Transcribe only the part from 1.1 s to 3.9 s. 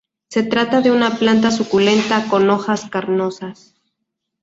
planta suculenta, con hojas carnosas.